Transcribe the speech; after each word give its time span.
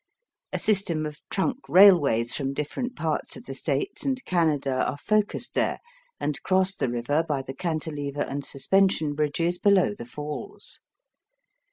A 0.51 0.57
system 0.57 1.05
of 1.05 1.21
trunk 1.29 1.57
railways 1.69 2.33
from 2.33 2.55
different 2.55 2.95
parts 2.95 3.37
of 3.37 3.45
the 3.45 3.53
States 3.53 4.03
and 4.03 4.25
Canada 4.25 4.83
are 4.83 4.97
focussed 4.97 5.53
there, 5.53 5.77
and 6.19 6.41
cross 6.41 6.75
the 6.75 6.89
river 6.89 7.21
by 7.29 7.43
the 7.43 7.53
Cantilever 7.53 8.23
and 8.23 8.43
Suspension 8.43 9.13
bridges 9.13 9.59
below 9.59 9.93
the 9.95 10.07
Falls. 10.07 10.79